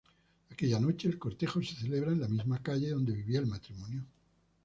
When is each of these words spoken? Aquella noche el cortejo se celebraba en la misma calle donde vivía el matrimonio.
Aquella 0.53 0.79
noche 0.79 1.07
el 1.07 1.19
cortejo 1.19 1.61
se 1.61 1.75
celebraba 1.75 2.13
en 2.13 2.21
la 2.21 2.27
misma 2.27 2.57
calle 2.63 2.89
donde 2.89 3.13
vivía 3.13 3.37
el 3.37 3.45
matrimonio. 3.45 4.03